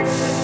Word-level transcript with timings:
Okay. 0.00 0.38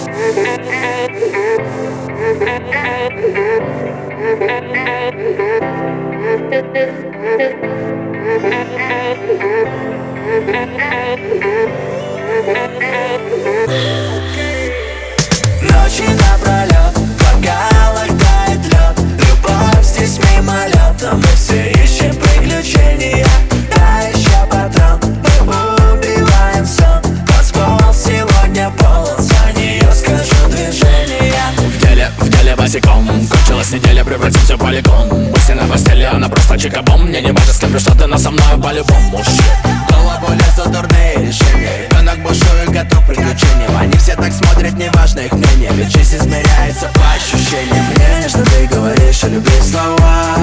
Босиком. 32.65 33.07
Кончилась 33.27 33.71
неделя, 33.71 34.03
превратился 34.03 34.55
в 34.55 34.59
полигон. 34.59 35.29
Мысли 35.31 35.53
на 35.53 35.67
постели, 35.67 36.03
она 36.03 36.27
просто 36.27 36.57
чикабом 36.57 37.05
Мне 37.05 37.21
не 37.21 37.31
важно, 37.31 37.53
с 37.53 37.59
кем 37.59 37.71
пришла 37.71 37.93
ты, 37.93 38.07
но 38.07 38.17
со 38.17 38.31
мной 38.31 38.59
по-любому 38.61 39.21
В 39.23 39.91
голову 39.91 40.33
лезут 40.33 40.71
дурные 40.71 41.13
решения. 41.15 41.87
Ребенок 41.87 42.19
бушует, 42.23 42.69
готов 42.69 43.03
к 43.03 43.07
приключениям. 43.07 43.77
Они 43.77 43.93
все 43.97 44.15
так 44.15 44.33
смотрят, 44.33 44.73
неважно 44.73 45.19
их 45.19 45.33
мнение. 45.33 45.69
Ведь 45.73 45.91
жизнь 45.91 46.17
измеряется 46.17 46.89
по 46.95 47.01
ощущениям. 47.13 47.85
Мне 47.95 48.23
нежно 48.23 48.43
ты 48.43 48.67
говоришь 48.67 49.23
о 49.23 49.27
любви 49.27 49.61
слова 49.61 50.37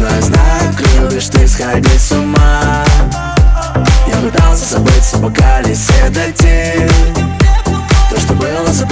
Но 0.00 0.06
я 0.06 0.20
знаю, 0.20 0.74
любишь 1.00 1.28
ты 1.28 1.48
сходить 1.48 2.00
с 2.00 2.12
ума. 2.12 2.84
Я 4.06 4.16
пытался 4.16 4.76
забыть 4.76 5.12
в 5.12 5.20
бокале 5.20 5.74
седатив 5.74 6.90
То, 6.94 7.14
что 7.14 7.39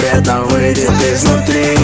запретом, 0.09 0.49
выйдет 0.49 0.91
изнутри 1.13 1.77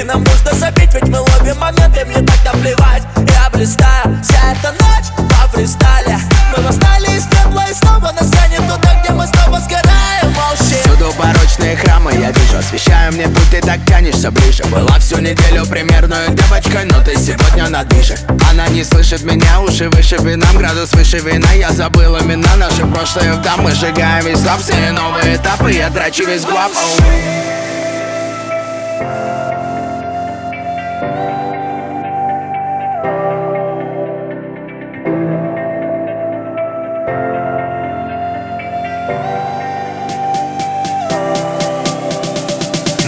И 0.00 0.02
нам 0.02 0.24
нужно 0.24 0.54
забить 0.54 0.94
Ведь 0.94 1.08
мы 1.08 1.20
ловим 1.20 1.58
моменты 1.58 2.06
Мне 2.06 2.26
так 2.26 2.54
наплевать. 2.54 3.02
Я 3.16 3.50
блистаю 3.50 4.18
Вся 4.22 4.52
эта 4.52 4.72
ночь 4.72 5.06
во 5.18 5.48
фристайле. 5.48 6.18
Мы 6.56 6.62
восстали 6.62 7.18
из 7.18 7.24
пепла 7.24 7.64
И 7.70 7.74
снова 7.74 8.10
на 8.12 8.22
сцене 8.24 8.56
Туда, 8.60 9.02
где 9.02 9.12
мы 9.12 9.26
снова 9.26 9.60
сгораем 9.60 10.32
Молчи 10.34 10.76
Всюду 10.82 11.12
порочные 11.18 11.76
храмы 11.76 12.12
я 12.14 12.30
вижу 12.30 12.58
Освещаю 12.58 13.12
мне 13.12 13.28
путь, 13.28 13.50
ты 13.50 13.60
так 13.60 13.84
тянешься 13.86 14.30
ближе. 14.30 14.64
Была 14.64 14.98
всю 15.00 15.18
неделю 15.18 15.66
примерную 15.66 16.30
девочкой 16.30 16.86
Но 16.86 17.02
ты 17.04 17.14
сегодня 17.16 17.68
на 17.68 17.84
движе 17.84 18.16
Она 18.50 18.68
не 18.68 18.84
слышит 18.84 19.22
меня, 19.22 19.60
уши 19.60 19.90
выше 19.90 20.16
винам 20.16 20.56
Градус 20.56 20.92
выше 20.92 21.18
вина, 21.18 21.52
я 21.52 21.72
забыл 21.72 22.18
имена 22.20 22.56
Наши 22.56 22.86
прошлые 22.86 23.34
вдам, 23.34 23.64
мы 23.64 23.72
сжигаем 23.72 24.24
весь 24.24 24.42
лап 24.46 24.60
Все 24.62 24.92
новые 24.92 25.36
этапы, 25.36 25.72
я 25.72 25.90
трачу 25.90 26.24
весь 26.24 26.44
глав 26.44 26.70
Оу. 26.74 27.60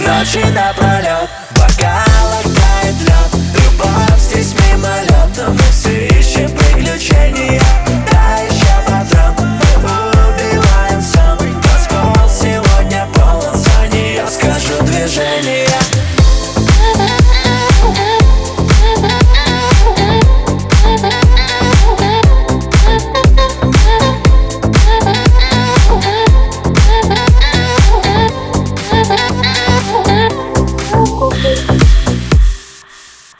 ночи 0.07 0.43
напролет 0.51 1.29
В 1.49 1.53
бокалах 1.53 2.43
тает 2.43 2.99
лед 3.01 3.31
Любовь 3.53 4.19
здесь 4.19 4.53
мимолет, 4.53 5.37
но 5.37 5.57
все 5.71 5.82